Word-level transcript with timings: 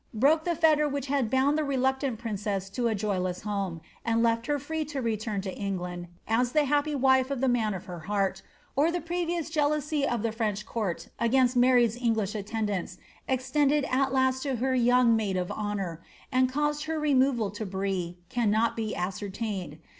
broke 0.15 0.45
the 0.45 0.55
fetter 0.55 0.87
which 0.89 1.05
had 1.05 1.29
bound 1.29 1.55
the 1.55 1.63
reluctant 1.63 2.17
princess 2.17 2.71
to 2.71 2.87
a 2.87 2.95
joyless 2.95 3.41
koma, 3.43 3.79
and 4.03 4.23
left 4.23 4.47
her 4.47 4.57
free 4.57 4.83
to 4.83 4.99
return 4.99 5.41
to 5.41 5.53
England 5.53 6.07
as 6.27 6.53
the 6.53 6.65
happy 6.65 6.95
wife 6.95 7.29
of 7.29 7.39
the 7.39 7.47
man 7.47 7.75
of 7.75 7.85
her 7.85 7.99
heart, 7.99 8.41
or 8.75 8.91
the 8.91 8.99
previous 8.99 9.47
jealousy 9.51 10.03
of 10.03 10.23
the 10.23 10.31
French 10.31 10.65
court 10.65 11.09
against 11.19 11.55
Mary's 11.55 11.95
English 11.97 12.33
attendants 12.33 12.97
extended 13.27 13.85
at 13.91 14.11
last 14.11 14.41
to 14.41 14.55
her 14.55 14.73
young 14.73 15.15
maid 15.15 15.37
of 15.37 15.51
honour, 15.51 16.01
and 16.31 16.51
caused 16.51 16.85
her 16.85 16.99
removal 16.99 17.51
to 17.51 17.63
Brie, 17.63 18.17
cannot 18.27 18.75
be 18.75 18.95
ascertained. 18.95 19.77